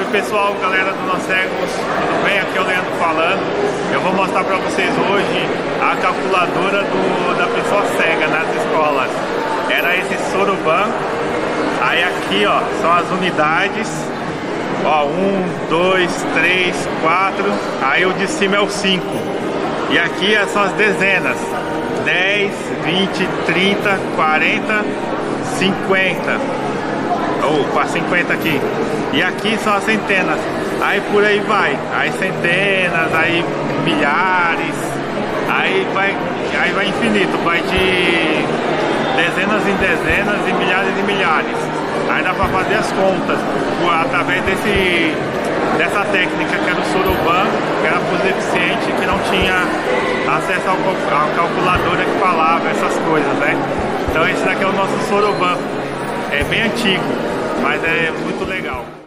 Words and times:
Oi 0.00 0.06
pessoal, 0.06 0.56
galera 0.62 0.92
do 0.92 1.06
Nós 1.06 1.22
Cegos, 1.24 1.70
tudo 1.72 2.24
bem? 2.24 2.38
Aqui 2.38 2.56
é 2.56 2.60
o 2.62 2.64
Leandro 2.64 2.90
falando. 2.98 3.92
Eu 3.92 4.00
vou 4.00 4.14
mostrar 4.14 4.44
para 4.44 4.56
vocês 4.56 4.88
hoje 4.88 5.46
a 5.78 5.94
calculadora 5.96 6.84
do, 6.84 7.36
da 7.36 7.46
pessoa 7.48 7.84
cega 7.98 8.26
nas 8.28 8.48
escolas. 8.56 9.10
Era 9.68 9.94
esse 9.98 10.16
Soroban. 10.32 10.88
Aí 11.82 12.02
aqui 12.02 12.46
ó, 12.46 12.62
são 12.80 12.90
as 12.90 13.10
unidades. 13.10 13.90
Ó, 14.86 15.04
um, 15.04 15.68
dois, 15.68 16.10
três, 16.32 16.74
quatro. 17.02 17.52
Aí 17.82 18.06
o 18.06 18.14
de 18.14 18.26
cima 18.26 18.56
é 18.56 18.60
o 18.60 18.70
5. 18.70 19.04
E 19.90 19.98
aqui 19.98 20.34
são 20.48 20.62
as 20.62 20.72
dezenas. 20.72 21.36
10, 22.06 22.50
20, 22.86 23.28
30, 23.44 24.00
40, 24.16 24.84
50 25.58 26.69
ou 27.44 27.64
para 27.72 27.86
50 27.86 28.32
aqui. 28.32 28.60
E 29.12 29.22
aqui 29.22 29.54
as 29.54 29.84
centenas. 29.84 30.38
Aí 30.80 31.00
por 31.12 31.24
aí 31.24 31.40
vai. 31.40 31.76
Aí 31.92 32.12
centenas, 32.12 33.14
aí 33.14 33.44
milhares. 33.84 34.74
Aí 35.48 35.86
vai, 35.92 36.16
aí 36.60 36.72
vai 36.72 36.86
infinito, 36.86 37.36
vai 37.44 37.60
de 37.60 38.44
dezenas 39.16 39.66
em 39.66 39.74
dezenas 39.76 40.48
e 40.48 40.52
milhares 40.52 40.92
e 40.98 41.02
milhares. 41.02 41.56
Aí 42.08 42.22
dá 42.22 42.32
para 42.32 42.46
fazer 42.46 42.74
as 42.76 42.90
contas 42.92 43.38
através 44.00 44.42
desse, 44.44 45.14
dessa 45.76 46.04
técnica 46.06 46.56
que 46.56 46.70
era 46.70 46.80
o 46.80 46.84
Soroban, 46.84 47.46
que 47.80 47.86
era 47.86 47.98
para 47.98 48.14
os 48.14 48.22
deficientes 48.22 48.86
que 48.86 49.06
não 49.06 49.18
tinha 49.30 49.66
acesso 50.36 50.68
ao, 50.68 50.76
à 50.76 51.28
calculadora 51.34 52.04
que 52.04 52.18
falava 52.20 52.68
essas 52.70 52.96
coisas, 53.06 53.32
né? 53.38 53.56
Então 54.08 54.28
esse 54.28 54.44
daqui 54.44 54.62
é 54.62 54.66
o 54.66 54.72
nosso 54.72 54.96
Soroban. 55.08 55.58
É 56.32 56.44
bem 56.44 56.62
antigo 56.62 57.29
mas 57.62 57.82
é 57.84 58.10
muito 58.10 58.44
legal. 58.44 58.99